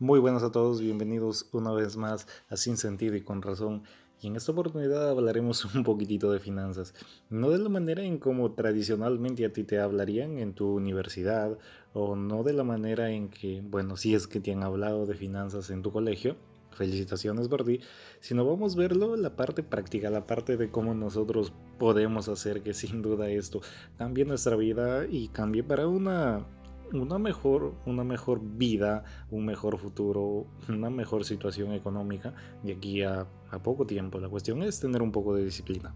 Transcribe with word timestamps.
Muy 0.00 0.20
buenas 0.20 0.44
a 0.44 0.52
todos, 0.52 0.80
bienvenidos 0.80 1.48
una 1.50 1.72
vez 1.72 1.96
más 1.96 2.28
a 2.48 2.56
Sin 2.56 2.76
Sentido 2.76 3.16
y 3.16 3.22
con 3.22 3.42
Razón. 3.42 3.82
Y 4.22 4.28
en 4.28 4.36
esta 4.36 4.52
oportunidad 4.52 5.10
hablaremos 5.10 5.64
un 5.74 5.82
poquitito 5.82 6.30
de 6.30 6.38
finanzas. 6.38 6.94
No 7.30 7.50
de 7.50 7.58
la 7.58 7.68
manera 7.68 8.04
en 8.04 8.18
como 8.18 8.52
tradicionalmente 8.52 9.44
a 9.44 9.52
ti 9.52 9.64
te 9.64 9.80
hablarían 9.80 10.38
en 10.38 10.54
tu 10.54 10.72
universidad 10.72 11.58
o 11.94 12.14
no 12.14 12.44
de 12.44 12.52
la 12.52 12.62
manera 12.62 13.10
en 13.10 13.28
que, 13.28 13.60
bueno, 13.60 13.96
si 13.96 14.14
es 14.14 14.28
que 14.28 14.38
te 14.38 14.52
han 14.52 14.62
hablado 14.62 15.04
de 15.04 15.14
finanzas 15.14 15.68
en 15.70 15.82
tu 15.82 15.90
colegio, 15.90 16.36
felicitaciones 16.70 17.48
por 17.48 17.64
ti, 17.64 17.80
sino 18.20 18.46
vamos 18.46 18.76
a 18.76 18.78
verlo 18.78 19.16
la 19.16 19.34
parte 19.34 19.64
práctica, 19.64 20.10
la 20.10 20.28
parte 20.28 20.56
de 20.56 20.70
cómo 20.70 20.94
nosotros 20.94 21.52
podemos 21.76 22.28
hacer 22.28 22.62
que 22.62 22.72
sin 22.72 23.02
duda 23.02 23.28
esto 23.30 23.62
cambie 23.96 24.24
nuestra 24.24 24.54
vida 24.54 25.08
y 25.10 25.26
cambie 25.26 25.64
para 25.64 25.88
una 25.88 26.46
una 26.92 27.18
mejor, 27.18 27.74
una 27.86 28.04
mejor 28.04 28.40
vida, 28.42 29.04
un 29.30 29.44
mejor 29.44 29.78
futuro, 29.78 30.46
una 30.68 30.90
mejor 30.90 31.24
situación 31.24 31.72
económica 31.72 32.34
de 32.62 32.72
aquí 32.72 33.02
a, 33.02 33.26
a 33.50 33.62
poco 33.62 33.86
tiempo. 33.86 34.18
La 34.18 34.28
cuestión 34.28 34.62
es 34.62 34.80
tener 34.80 35.02
un 35.02 35.12
poco 35.12 35.34
de 35.34 35.44
disciplina. 35.44 35.94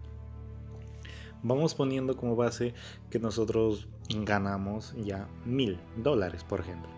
Vamos 1.43 1.75
poniendo 1.75 2.15
como 2.15 2.37
base 2.37 2.73
que 3.09 3.19
nosotros 3.19 3.87
ganamos 4.09 4.95
ya 4.97 5.27
mil 5.45 5.77
dólares, 5.97 6.43
por 6.43 6.61
ejemplo. 6.61 6.89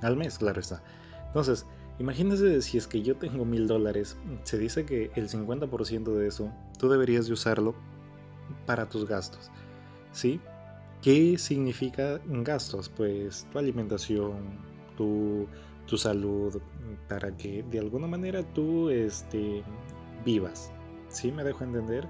Al 0.00 0.16
mes, 0.16 0.38
claro 0.38 0.60
está. 0.60 0.82
Entonces, 1.28 1.64
imagínense 2.00 2.60
si 2.62 2.78
es 2.78 2.88
que 2.88 3.02
yo 3.02 3.16
tengo 3.16 3.44
mil 3.44 3.68
dólares, 3.68 4.16
se 4.42 4.58
dice 4.58 4.84
que 4.84 5.12
el 5.14 5.28
50% 5.28 6.12
de 6.14 6.26
eso 6.26 6.52
tú 6.78 6.88
deberías 6.88 7.26
de 7.28 7.34
usarlo 7.34 7.76
para 8.66 8.88
tus 8.88 9.06
gastos. 9.06 9.50
¿Sí? 10.10 10.40
¿Qué 11.02 11.36
significa 11.36 12.20
gastos? 12.26 12.88
Pues 12.88 13.48
tu 13.50 13.58
alimentación, 13.58 14.36
tu, 14.96 15.48
tu 15.86 15.98
salud, 15.98 16.60
para 17.08 17.36
que 17.36 17.64
de 17.64 17.80
alguna 17.80 18.06
manera 18.06 18.44
tú 18.54 18.88
este, 18.88 19.64
vivas. 20.24 20.72
¿Sí 21.08 21.32
me 21.32 21.42
dejo 21.42 21.64
entender? 21.64 22.06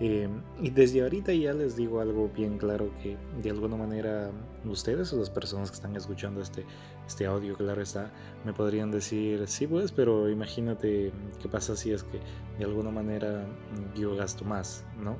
Eh, 0.00 0.28
y 0.60 0.70
desde 0.70 1.02
ahorita 1.02 1.32
ya 1.32 1.52
les 1.52 1.76
digo 1.76 2.00
algo 2.00 2.28
bien 2.34 2.58
claro 2.58 2.90
que 3.00 3.16
de 3.40 3.50
alguna 3.50 3.76
manera 3.76 4.32
ustedes 4.64 5.12
o 5.12 5.16
las 5.18 5.30
personas 5.30 5.70
que 5.70 5.76
están 5.76 5.94
escuchando 5.94 6.40
este, 6.40 6.66
este 7.06 7.26
audio, 7.26 7.54
claro 7.56 7.80
está, 7.80 8.10
me 8.44 8.52
podrían 8.52 8.90
decir, 8.90 9.46
sí 9.46 9.68
pues, 9.68 9.92
pero 9.92 10.28
imagínate 10.28 11.12
qué 11.40 11.48
pasa 11.48 11.76
si 11.76 11.92
es 11.92 12.02
que 12.02 12.18
de 12.58 12.64
alguna 12.64 12.90
manera 12.90 13.46
yo 13.94 14.16
gasto 14.16 14.44
más, 14.44 14.84
¿no? 15.00 15.16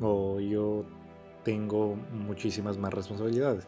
O 0.00 0.40
yo 0.40 0.86
tengo 1.48 1.96
muchísimas 2.12 2.76
más 2.76 2.92
responsabilidades. 2.92 3.66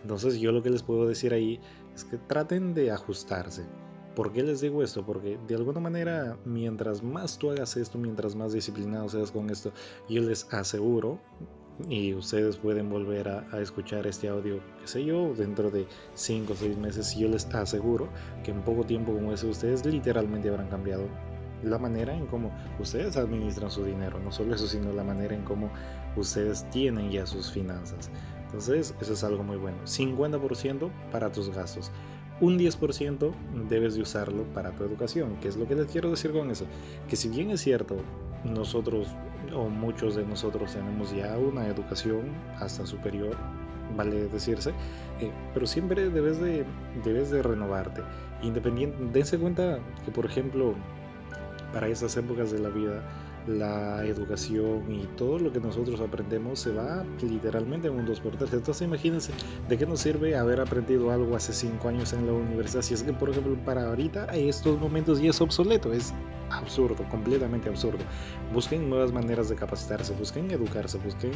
Entonces 0.00 0.40
yo 0.40 0.50
lo 0.50 0.62
que 0.62 0.70
les 0.70 0.82
puedo 0.82 1.06
decir 1.06 1.34
ahí 1.34 1.60
es 1.94 2.02
que 2.02 2.16
traten 2.16 2.72
de 2.72 2.90
ajustarse. 2.90 3.66
¿Por 4.14 4.32
qué 4.32 4.42
les 4.42 4.62
digo 4.62 4.82
esto? 4.82 5.04
Porque 5.04 5.38
de 5.46 5.54
alguna 5.54 5.78
manera, 5.78 6.38
mientras 6.46 7.02
más 7.02 7.36
tú 7.36 7.50
hagas 7.50 7.76
esto, 7.76 7.98
mientras 7.98 8.34
más 8.34 8.54
disciplinado 8.54 9.10
seas 9.10 9.30
con 9.30 9.50
esto, 9.50 9.72
yo 10.08 10.22
les 10.22 10.50
aseguro, 10.54 11.20
y 11.90 12.14
ustedes 12.14 12.56
pueden 12.56 12.88
volver 12.88 13.28
a, 13.28 13.60
escuchar 13.60 14.06
este 14.06 14.28
audio, 14.28 14.60
qué 14.80 14.88
sé 14.88 15.04
yo, 15.04 15.34
dentro 15.34 15.70
de 15.70 15.86
5 16.14 16.50
o 16.54 16.56
6 16.56 16.78
meses, 16.78 17.14
yo 17.14 17.28
les 17.28 17.44
aseguro 17.54 18.08
que 18.42 18.52
en 18.52 18.62
poco 18.62 18.84
tiempo 18.84 19.12
como 19.12 19.34
ese, 19.34 19.46
ustedes 19.46 19.84
literalmente 19.84 20.48
habrán 20.48 20.68
cambiado 20.68 21.04
la 21.62 21.78
manera 21.78 22.14
en 22.14 22.26
cómo 22.26 22.52
ustedes 22.78 23.16
administran 23.16 23.70
su 23.70 23.84
dinero, 23.84 24.18
no 24.20 24.32
solo 24.32 24.54
eso, 24.54 24.66
sino 24.66 24.92
la 24.92 25.04
manera 25.04 25.34
en 25.34 25.42
cómo 25.42 25.70
ustedes 26.16 26.68
tienen 26.70 27.10
ya 27.10 27.26
sus 27.26 27.50
finanzas. 27.50 28.10
Entonces, 28.46 28.94
eso 29.00 29.12
es 29.12 29.24
algo 29.24 29.42
muy 29.42 29.56
bueno. 29.56 29.78
50% 29.84 30.90
para 31.12 31.30
tus 31.30 31.50
gastos. 31.50 31.90
Un 32.40 32.58
10% 32.58 33.32
debes 33.68 33.94
de 33.94 34.02
usarlo 34.02 34.44
para 34.54 34.70
tu 34.70 34.84
educación. 34.84 35.36
¿Qué 35.40 35.48
es 35.48 35.56
lo 35.56 35.66
que 35.66 35.74
les 35.74 35.86
quiero 35.88 36.10
decir 36.10 36.32
con 36.32 36.50
eso? 36.50 36.66
Que 37.08 37.16
si 37.16 37.28
bien 37.28 37.50
es 37.50 37.60
cierto, 37.60 37.96
nosotros 38.44 39.08
o 39.54 39.68
muchos 39.68 40.14
de 40.14 40.24
nosotros 40.24 40.72
tenemos 40.72 41.14
ya 41.14 41.36
una 41.36 41.66
educación 41.66 42.32
hasta 42.58 42.86
superior, 42.86 43.36
vale 43.96 44.28
decirse, 44.28 44.70
eh, 45.20 45.32
pero 45.54 45.66
siempre 45.66 46.10
debes 46.10 46.40
de, 46.40 46.64
debes 47.04 47.30
de 47.30 47.42
renovarte. 47.42 48.02
Independiente, 48.42 48.96
dense 49.12 49.38
cuenta 49.38 49.80
que, 50.04 50.10
por 50.10 50.26
ejemplo, 50.26 50.74
para 51.72 51.88
esas 51.88 52.16
épocas 52.16 52.50
de 52.50 52.58
la 52.58 52.68
vida, 52.68 53.02
la 53.46 54.04
educación 54.04 54.84
y 54.90 55.06
todo 55.16 55.38
lo 55.38 55.52
que 55.52 55.60
nosotros 55.60 56.00
aprendemos 56.00 56.60
se 56.60 56.72
va 56.72 57.04
literalmente 57.22 57.88
en 57.88 57.94
un 57.94 58.06
2x3. 58.06 58.52
Entonces 58.52 58.82
imagínense 58.82 59.32
de 59.68 59.78
qué 59.78 59.86
nos 59.86 60.00
sirve 60.00 60.36
haber 60.36 60.60
aprendido 60.60 61.10
algo 61.10 61.34
hace 61.36 61.52
5 61.52 61.88
años 61.88 62.12
en 62.12 62.26
la 62.26 62.32
universidad 62.32 62.82
si 62.82 62.94
es 62.94 63.02
que 63.02 63.12
por 63.12 63.30
ejemplo 63.30 63.56
para 63.64 63.88
ahorita 63.88 64.26
en 64.32 64.48
estos 64.48 64.78
momentos 64.78 65.20
ya 65.20 65.30
es 65.30 65.40
obsoleto, 65.40 65.92
es 65.92 66.12
absurdo, 66.50 67.04
completamente 67.10 67.68
absurdo. 67.68 67.98
Busquen 68.52 68.88
nuevas 68.88 69.12
maneras 69.12 69.48
de 69.48 69.56
capacitarse, 69.56 70.12
busquen 70.14 70.50
educarse, 70.50 70.98
busquen 70.98 71.32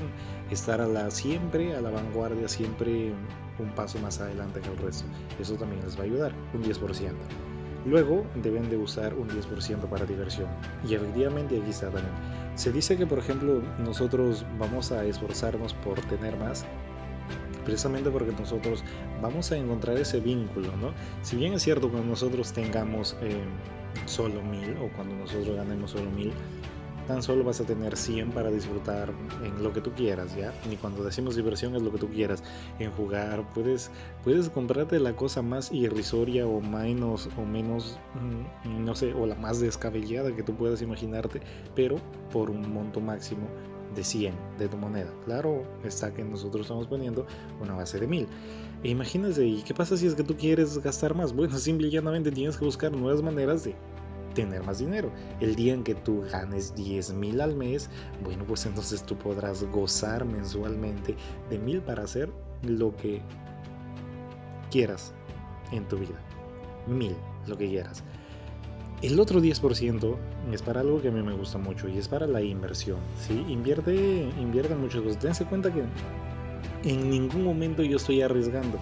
estar 0.51 0.81
a 0.81 0.87
la, 0.87 1.11
siempre 1.11 1.75
a 1.77 1.81
la 1.81 1.91
vanguardia, 1.91 2.49
siempre 2.49 3.13
un 3.59 3.71
paso 3.75 3.99
más 3.99 4.21
adelante 4.21 4.61
que 4.61 4.71
el 4.71 4.79
resto. 4.79 5.05
Eso 5.39 5.55
también 5.55 5.83
les 5.83 5.97
va 5.97 6.03
a 6.03 6.05
ayudar, 6.05 6.33
un 6.55 6.63
10%. 6.63 7.52
Luego 7.85 8.25
deben 8.43 8.71
de 8.71 8.77
usar 8.77 9.15
un 9.15 9.29
10% 9.29 9.89
para 9.89 10.07
diversión. 10.07 10.49
Y 10.89 10.95
efectivamente 10.95 11.59
aquí 11.59 11.71
está 11.71 11.87
también. 11.87 12.15
Se 12.55 12.71
dice 12.71 12.97
que 12.97 13.07
por 13.07 13.19
ejemplo 13.19 13.63
nosotros 13.79 14.45
vamos 14.59 14.93
a 14.93 15.05
esforzarnos 15.05 15.75
por 15.75 16.01
tener 16.03 16.37
más 16.37 16.65
precisamente 17.65 18.11
porque 18.11 18.33
nosotros 18.33 18.83
vamos 19.21 19.53
a 19.53 19.57
encontrar 19.57 19.97
ese 19.97 20.21
vínculo, 20.21 20.77
¿no? 20.77 20.93
Si 21.23 21.37
bien 21.37 21.55
es 21.55 21.63
cierto 21.63 21.89
cuando 21.91 22.09
nosotros 22.09 22.53
tengamos 22.53 23.17
eh, 23.23 23.45
solo 24.07 24.43
mil 24.43 24.77
o 24.79 24.89
cuando 24.97 25.15
nosotros 25.15 25.57
ganemos 25.57 25.93
solo 25.93 26.11
mil, 26.11 26.33
tan 27.07 27.23
solo 27.23 27.45
vas 27.45 27.61
a 27.61 27.65
tener 27.65 27.97
100 27.97 28.31
para 28.31 28.51
disfrutar 28.51 29.13
en 29.45 29.63
lo 29.63 29.73
que 29.73 29.81
tú 29.81 29.93
quieras, 29.93 30.35
¿ya? 30.37 30.53
Y 30.71 30.77
cuando 30.77 31.03
decimos 31.03 31.37
diversión 31.37 31.75
es 31.77 31.83
lo 31.83 31.93
que 31.93 31.99
tú 31.99 32.09
quieras, 32.09 32.43
en 32.79 32.91
jugar, 32.93 33.45
puedes, 33.53 33.91
puedes 34.25 34.49
comprarte 34.49 34.99
la 35.01 35.15
cosa 35.15 35.43
más 35.43 35.73
irrisoria 35.73 36.47
o 36.47 36.61
menos, 36.61 37.29
o 37.37 37.45
menos, 37.45 37.99
mm, 38.15 38.85
no 38.85 38.95
sé, 38.95 39.13
o 39.15 39.27
la 39.27 39.35
más 39.35 39.61
descabellada 39.61 40.35
que 40.35 40.43
tú 40.43 40.55
puedas 40.55 40.83
imaginarte, 40.83 41.41
pero 41.75 41.97
por 42.33 42.51
un 42.51 42.73
monto 42.73 43.01
máximo 43.01 43.47
de 43.95 44.05
100 44.05 44.35
de 44.59 44.69
tu 44.69 44.77
moneda. 44.77 45.13
Claro, 45.25 45.63
está 45.85 46.13
que 46.13 46.25
nosotros 46.25 46.63
estamos 46.63 46.87
poniendo 46.87 47.27
una 47.61 47.75
base 47.75 48.01
de 48.01 48.07
1000. 48.07 48.27
E 48.83 48.89
imagínate, 48.89 49.47
¿y 49.47 49.63
qué 49.63 49.75
pasa 49.75 49.97
si 49.97 50.07
es 50.07 50.15
que 50.15 50.25
tú 50.25 50.37
quieres 50.37 50.79
gastar 50.79 51.15
más? 51.15 51.33
Bueno, 51.33 51.57
simple 51.59 51.89
y 51.89 51.91
llanamente 51.91 52.31
tienes 52.31 52.57
que 52.57 52.65
buscar 52.65 52.93
nuevas 52.93 53.23
maneras 53.23 53.65
de 53.65 53.75
tener 54.35 54.63
más 54.63 54.79
dinero. 54.79 55.11
El 55.41 55.55
día 55.55 55.75
en 55.75 55.85
que 55.85 55.95
tú 55.95 56.25
ganes 56.31 56.75
10 56.75 57.13
mil 57.15 57.41
al 57.41 57.55
mes, 57.55 57.91
bueno, 58.23 58.45
pues 58.45 58.67
entonces 58.67 59.05
tú 59.05 59.17
podrás 59.17 59.65
gozar 59.65 60.25
mensualmente 60.25 61.15
de 61.51 61.59
mil 61.59 61.81
para 61.81 62.05
hacer 62.05 62.31
lo 62.63 62.97
que 62.97 63.21
quieras 64.71 65.15
en 65.73 65.87
tu 65.89 65.99
vida. 65.99 66.21
Mil, 66.87 67.17
lo 67.47 67.57
que 67.57 67.69
quieras. 67.69 68.03
El 69.03 69.19
otro 69.19 69.41
10% 69.41 70.17
es 70.53 70.63
para 70.63 70.81
algo 70.81 71.03
que 71.03 71.09
a 71.09 71.11
mí 71.11 71.23
me 71.23 71.33
gusta 71.33 71.59
mucho 71.59 71.89
y 71.89 71.99
es 71.99 72.07
para 72.07 72.27
la 72.27 72.41
inversión. 72.41 72.99
¿sí? 73.19 73.45
Invierte, 73.49 74.29
invierte 74.41 74.77
muchas 74.77 75.03
cosas. 75.03 75.21
Dense 75.21 75.45
cuenta 75.45 75.73
que 75.73 75.83
en 76.85 77.11
ningún 77.11 77.43
momento 77.43 77.83
yo 77.83 77.97
estoy 77.97 78.23
arriesgando 78.23 78.79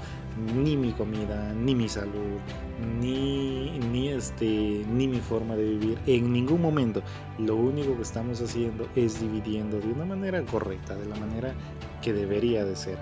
ni 0.55 0.77
mi 0.77 0.93
comida, 0.93 1.53
ni 1.55 1.75
mi 1.75 1.89
salud, 1.89 2.39
ni, 3.01 3.79
ni, 3.79 4.09
este, 4.09 4.85
ni 4.89 5.09
mi 5.09 5.21
forma 5.21 5.57
de 5.57 5.65
vivir. 5.65 5.99
En 6.07 6.33
ningún 6.33 6.61
momento. 6.61 7.03
Lo 7.39 7.57
único 7.57 7.97
que 7.97 8.03
estamos 8.03 8.41
haciendo 8.41 8.87
es 8.97 9.21
dividiendo 9.21 9.81
de 9.81 9.93
una 9.93 10.05
manera 10.05 10.43
correcta, 10.45 10.95
de 10.97 11.07
la 11.07 11.17
manera 11.17 11.55
que 12.03 12.13
debería 12.13 12.65
de 12.65 12.77
ser. 12.77 12.99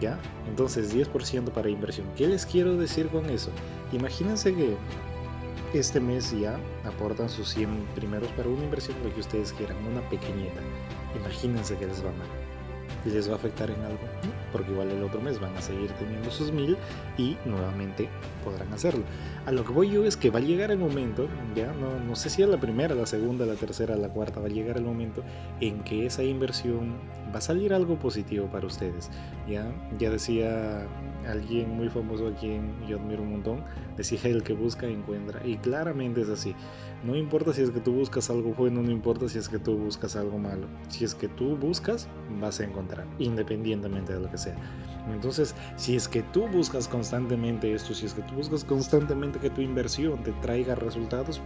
¿Ya? 0.00 0.18
Entonces 0.48 0.94
10% 0.94 1.50
para 1.50 1.68
inversión. 1.68 2.06
¿Qué 2.16 2.26
les 2.26 2.46
quiero 2.46 2.76
decir 2.76 3.08
con 3.08 3.28
eso? 3.28 3.50
Imagínense 3.92 4.54
que 4.54 4.74
este 5.74 6.00
mes 6.00 6.34
ya 6.38 6.58
aportan 6.84 7.28
sus 7.28 7.48
100 7.50 7.68
primeros 7.94 8.30
para 8.30 8.48
una 8.48 8.64
inversión 8.64 8.96
lo 9.04 9.12
que 9.12 9.20
ustedes 9.20 9.52
quieran, 9.52 9.76
una 9.86 10.00
pequeñita. 10.08 10.60
Imagínense 11.14 11.76
que 11.76 11.86
les 11.86 12.02
va 12.02 12.10
mal 12.12 12.51
les 13.10 13.28
va 13.28 13.34
a 13.34 13.36
afectar 13.36 13.70
en 13.70 13.80
algo, 13.82 14.00
porque 14.52 14.70
igual 14.70 14.90
el 14.90 15.02
otro 15.02 15.20
mes 15.20 15.40
van 15.40 15.56
a 15.56 15.62
seguir 15.62 15.90
teniendo 15.92 16.30
sus 16.30 16.52
mil 16.52 16.76
y 17.18 17.36
nuevamente 17.44 18.08
podrán 18.42 18.72
hacerlo. 18.72 19.04
A 19.46 19.52
lo 19.52 19.64
que 19.64 19.72
voy 19.72 19.90
yo 19.90 20.04
es 20.04 20.16
que 20.16 20.30
va 20.30 20.38
a 20.38 20.42
llegar 20.42 20.70
el 20.70 20.78
momento, 20.78 21.28
ya 21.54 21.72
no, 21.72 21.98
no 21.98 22.16
sé 22.16 22.30
si 22.30 22.42
es 22.42 22.48
la 22.48 22.60
primera, 22.60 22.94
la 22.94 23.06
segunda, 23.06 23.46
la 23.46 23.54
tercera, 23.54 23.96
la 23.96 24.08
cuarta, 24.08 24.40
va 24.40 24.46
a 24.46 24.50
llegar 24.50 24.76
el 24.76 24.84
momento 24.84 25.22
en 25.60 25.82
que 25.84 26.06
esa 26.06 26.22
inversión 26.22 26.94
va 27.34 27.38
a 27.38 27.40
salir 27.40 27.72
algo 27.72 27.98
positivo 27.98 28.46
para 28.46 28.66
ustedes. 28.66 29.10
Ya, 29.48 29.66
ya 29.98 30.10
decía 30.10 30.86
alguien 31.26 31.70
muy 31.70 31.88
famoso 31.88 32.28
a 32.28 32.34
quien 32.34 32.72
yo 32.86 32.98
admiro 32.98 33.22
un 33.22 33.32
montón, 33.32 33.64
decía 33.96 34.20
el 34.24 34.42
que 34.42 34.52
busca 34.52 34.86
encuentra. 34.86 35.44
Y 35.46 35.56
claramente 35.56 36.22
es 36.22 36.28
así. 36.28 36.54
No 37.04 37.16
importa 37.16 37.52
si 37.52 37.62
es 37.62 37.70
que 37.70 37.80
tú 37.80 37.92
buscas 37.92 38.30
algo 38.30 38.54
bueno, 38.54 38.82
no 38.82 38.90
importa 38.90 39.28
si 39.28 39.38
es 39.38 39.48
que 39.48 39.58
tú 39.58 39.76
buscas 39.76 40.16
algo 40.16 40.38
malo. 40.38 40.66
Si 40.88 41.04
es 41.04 41.14
que 41.14 41.28
tú 41.28 41.56
buscas, 41.56 42.08
vas 42.40 42.60
a 42.60 42.64
encontrar, 42.64 43.06
independientemente 43.18 44.12
de 44.12 44.20
lo 44.20 44.30
que 44.30 44.38
sea. 44.38 44.56
Entonces, 45.12 45.54
si 45.76 45.96
es 45.96 46.06
que 46.06 46.22
tú 46.22 46.46
buscas 46.46 46.86
constantemente 46.86 47.72
esto, 47.72 47.92
si 47.94 48.06
es 48.06 48.14
que 48.14 48.22
tú 48.22 48.31
buscas 48.36 48.64
constantemente 48.64 49.38
que 49.38 49.50
tu 49.50 49.60
inversión 49.60 50.22
te 50.22 50.32
traiga 50.42 50.74
resultados, 50.74 51.40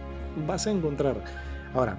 vas 0.47 0.67
a 0.67 0.71
encontrar. 0.71 1.23
Ahora, 1.73 1.97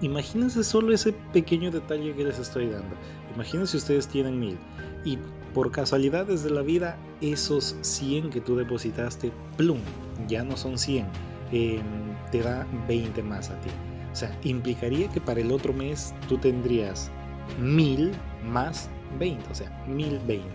imagínense 0.00 0.64
solo 0.64 0.92
ese 0.92 1.12
pequeño 1.32 1.70
detalle 1.70 2.14
que 2.14 2.24
les 2.24 2.38
estoy 2.38 2.68
dando. 2.68 2.96
Imagínense 3.34 3.76
ustedes 3.76 4.08
tienen 4.08 4.38
mil 4.38 4.58
y 5.04 5.18
por 5.54 5.70
casualidades 5.70 6.42
de 6.42 6.50
la 6.50 6.62
vida, 6.62 6.96
esos 7.20 7.76
100 7.82 8.30
que 8.30 8.40
tú 8.40 8.56
depositaste, 8.56 9.32
plum, 9.56 9.78
ya 10.26 10.42
no 10.42 10.56
son 10.56 10.76
100, 10.76 11.06
em, 11.52 11.82
te 12.32 12.42
da 12.42 12.66
20 12.88 13.22
más 13.22 13.50
a 13.50 13.60
ti. 13.60 13.70
O 14.12 14.16
sea, 14.16 14.36
implicaría 14.42 15.08
que 15.08 15.20
para 15.20 15.40
el 15.40 15.52
otro 15.52 15.72
mes 15.72 16.12
tú 16.28 16.38
tendrías 16.38 17.10
1000 17.60 18.12
más 18.44 18.88
20, 19.18 19.44
o 19.50 19.54
sea, 19.54 19.84
1020. 19.86 20.48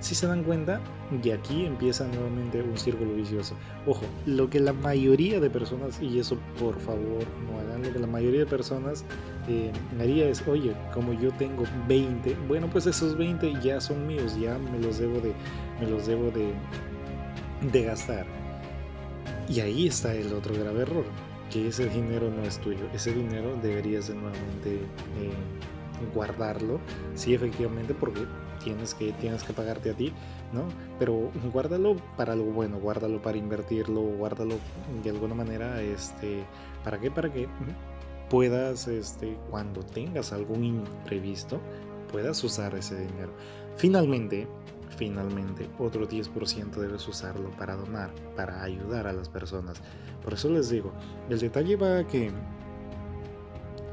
Si 0.00 0.14
se 0.14 0.26
dan 0.26 0.44
cuenta, 0.44 0.80
y 1.22 1.30
aquí 1.30 1.64
empieza 1.64 2.06
nuevamente 2.06 2.62
un 2.62 2.76
círculo 2.76 3.14
vicioso. 3.14 3.56
Ojo, 3.86 4.04
lo 4.26 4.50
que 4.50 4.60
la 4.60 4.72
mayoría 4.72 5.40
de 5.40 5.48
personas, 5.48 6.00
y 6.02 6.18
eso 6.18 6.36
por 6.58 6.78
favor 6.80 7.24
no 7.48 7.58
hagan, 7.58 7.82
lo 7.82 7.92
que 7.92 7.98
la 7.98 8.06
mayoría 8.06 8.40
de 8.40 8.46
personas 8.46 9.04
eh, 9.48 9.72
haría 10.00 10.28
es, 10.28 10.46
oye, 10.46 10.74
como 10.92 11.12
yo 11.12 11.32
tengo 11.32 11.64
20, 11.88 12.36
bueno, 12.48 12.68
pues 12.70 12.86
esos 12.86 13.16
20 13.16 13.54
ya 13.62 13.80
son 13.80 14.06
míos, 14.06 14.36
ya 14.38 14.58
me 14.58 14.78
los 14.78 14.98
debo 14.98 15.20
de, 15.20 15.32
me 15.80 15.88
los 15.88 16.06
debo 16.06 16.30
de, 16.30 16.52
gastar. 17.84 18.26
Y 19.48 19.60
ahí 19.60 19.86
está 19.86 20.14
el 20.14 20.32
otro 20.32 20.54
grave 20.54 20.82
error, 20.82 21.04
que 21.50 21.68
ese 21.68 21.88
dinero 21.88 22.30
no 22.30 22.42
es 22.42 22.58
tuyo, 22.58 22.86
ese 22.92 23.12
dinero 23.12 23.56
deberías 23.62 24.08
de 24.08 24.14
nuevamente 24.14 24.74
eh, 24.74 26.12
guardarlo, 26.14 26.80
sí, 27.14 27.34
efectivamente, 27.34 27.94
porque 27.94 28.22
tienes 28.56 28.94
que, 28.94 29.12
tienes 29.12 29.42
que 29.42 29.52
pagarte 29.52 29.90
a 29.90 29.94
ti, 29.94 30.12
¿no? 30.52 30.64
Pero 30.98 31.30
guárdalo 31.52 31.96
para 32.16 32.32
algo 32.32 32.52
bueno, 32.52 32.78
guárdalo 32.78 33.20
para 33.22 33.38
invertirlo, 33.38 34.00
guárdalo 34.02 34.56
de 35.02 35.10
alguna 35.10 35.34
manera, 35.34 35.80
este, 35.82 36.44
¿para 36.84 36.98
qué? 36.98 37.10
Para 37.10 37.32
que 37.32 37.48
puedas, 38.28 38.88
este, 38.88 39.36
cuando 39.50 39.82
tengas 39.82 40.32
algún 40.32 40.64
imprevisto, 40.64 41.60
puedas 42.10 42.42
usar 42.44 42.74
ese 42.74 42.98
dinero. 42.98 43.32
Finalmente, 43.76 44.46
finalmente, 44.96 45.68
otro 45.78 46.08
10% 46.08 46.70
debes 46.70 47.06
usarlo 47.08 47.50
para 47.50 47.76
donar, 47.76 48.10
para 48.34 48.62
ayudar 48.62 49.06
a 49.06 49.12
las 49.12 49.28
personas. 49.28 49.80
Por 50.22 50.34
eso 50.34 50.48
les 50.48 50.70
digo, 50.70 50.92
el 51.28 51.38
detalle 51.38 51.76
va 51.76 51.98
a 51.98 52.06
que 52.06 52.32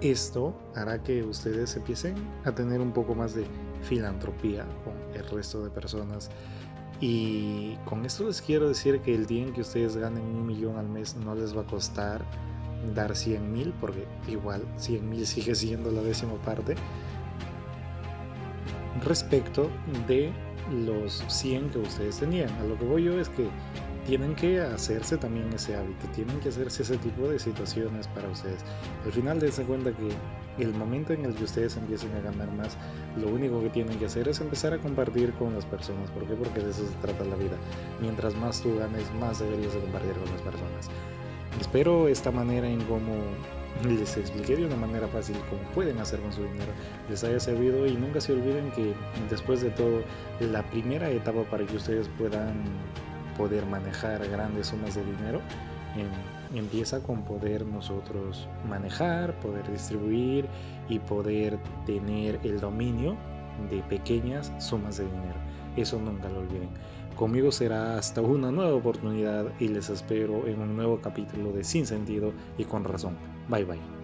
esto 0.02 0.54
hará 0.76 1.02
que 1.02 1.24
ustedes 1.24 1.76
empiecen 1.76 2.16
a 2.44 2.52
tener 2.54 2.82
un 2.82 2.92
poco 2.92 3.16
más 3.16 3.34
de 3.34 3.46
filantropía 3.84 4.66
con 4.84 4.94
el 5.14 5.28
resto 5.30 5.64
de 5.64 5.70
personas. 5.70 6.30
Y 7.00 7.76
con 7.86 8.06
esto 8.06 8.26
les 8.26 8.42
quiero 8.42 8.68
decir 8.68 9.02
que 9.02 9.14
el 9.14 9.26
día 9.26 9.44
en 9.44 9.54
que 9.54 9.62
ustedes 9.62 9.98
ganen 9.98 10.24
un 10.24 10.46
millón 10.46 10.78
al 10.78 10.88
mes 10.88 11.16
no 11.16 11.36
les 11.36 11.56
va 11.56 11.62
a 11.62 11.66
costar 11.66 12.24
dar 12.96 13.16
100 13.16 13.52
mil, 13.52 13.74
porque 13.80 14.06
igual 14.28 14.64
100 14.78 15.10
mil 15.10 15.26
sigue 15.26 15.56
siendo 15.56 15.92
la 15.92 16.02
décima 16.02 16.36
parte, 16.44 16.76
respecto 19.04 19.70
de 20.08 20.32
los 20.86 21.24
100 21.28 21.70
que 21.72 21.80
ustedes 21.80 22.20
tenían. 22.20 22.50
A 22.60 22.64
lo 22.64 22.78
que 22.78 22.86
voy 22.86 23.04
yo 23.04 23.20
es 23.20 23.30
que 23.30 23.50
tienen 24.06 24.36
que 24.36 24.60
hacerse 24.60 25.18
también 25.18 25.52
ese 25.54 25.76
hábito, 25.76 26.08
tienen 26.14 26.40
que 26.40 26.50
hacerse 26.50 26.84
ese 26.84 26.98
tipo 26.98 27.28
de 27.28 27.40
situaciones 27.40 28.08
para 28.10 28.28
ustedes. 28.30 28.64
Al 29.06 29.12
final 29.12 29.40
dense 29.40 29.64
cuenta 29.64 29.92
que 29.92 30.10
el 30.64 30.74
momento 30.74 31.14
en 31.14 31.26
el 31.26 31.34
que 31.34 31.46
ustedes 31.46 31.78
empiecen 31.78 32.14
a 32.16 32.22
ganar 32.22 32.52
más, 32.52 32.78
lo 33.18 33.30
único 33.30 33.62
que 33.62 33.70
tienen 33.70 33.98
que 33.98 34.06
hacer 34.06 34.28
es 34.28 34.40
empezar 34.42 34.74
a 34.74 34.78
compartir 34.78 35.34
con 35.34 35.54
las 35.56 35.66
personas. 35.66 36.10
¿Por 36.12 36.28
qué? 36.28 36.34
Porque 36.34 36.60
de 36.60 36.72
eso 36.72 36.86
se 36.86 37.08
trata 37.08 37.24
la 37.24 37.36
vida. 37.36 37.58
Mientras 38.02 38.36
más 38.36 38.62
tú 38.62 38.78
ganes, 38.78 39.12
más 39.20 39.40
deberías 39.40 39.74
de 39.74 39.80
compartir 39.80 40.14
con 40.14 40.32
las 40.32 40.42
personas. 40.42 40.90
Espero 41.60 42.08
esta 42.08 42.32
manera 42.32 42.68
en 42.68 42.82
cómo 42.82 43.14
les 43.88 44.18
expliqué 44.18 44.56
de 44.56 44.66
una 44.66 44.76
manera 44.76 45.08
fácil 45.08 45.36
cómo 45.50 45.62
pueden 45.74 45.98
hacer 46.00 46.20
con 46.20 46.32
su 46.32 46.44
dinero 46.44 46.72
les 47.10 47.24
haya 47.24 47.40
servido 47.40 47.88
y 47.88 47.96
nunca 47.96 48.22
se 48.22 48.34
olviden 48.34 48.72
que 48.72 48.94
después 49.32 49.62
de 49.62 49.72
todo 49.72 50.02
la 50.40 50.64
primera 50.70 51.10
etapa 51.10 51.44
para 51.50 51.66
que 51.66 51.76
ustedes 51.76 52.08
puedan 52.18 52.54
poder 53.38 53.66
manejar 53.66 54.28
grandes 54.30 54.68
sumas 54.68 54.96
de 54.96 55.04
dinero 55.04 55.42
em, 55.96 56.58
empieza 56.58 57.00
con 57.02 57.24
poder 57.24 57.66
nosotros 57.66 58.48
manejar, 58.68 59.40
poder 59.40 59.70
distribuir 59.72 60.46
y 60.90 61.00
poder 61.00 61.58
tener 61.86 62.40
el 62.44 62.60
dominio 62.60 63.16
de 63.70 63.82
pequeñas 63.84 64.52
sumas 64.60 64.98
de 64.98 65.06
dinero. 65.06 65.40
Eso 65.76 66.00
nunca 66.00 66.30
lo 66.30 66.40
olviden. 66.40 66.70
Conmigo 67.16 67.52
será 67.52 67.98
hasta 67.98 68.22
una 68.22 68.52
nueva 68.52 68.74
oportunidad 68.74 69.46
y 69.60 69.68
les 69.68 69.90
espero 69.90 70.48
en 70.48 70.60
un 70.62 70.76
nuevo 70.76 71.00
capítulo 71.00 71.52
de 71.52 71.64
Sin 71.64 71.86
Sentido 71.86 72.34
y 72.58 72.66
con 72.66 72.84
Razón. 72.84 73.16
Bye 73.50 73.66
bye. 73.66 74.03